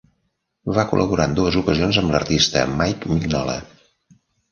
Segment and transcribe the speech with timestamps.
[0.77, 3.59] Va col·laborar en dues ocasions amb l"artista Mike Mignola.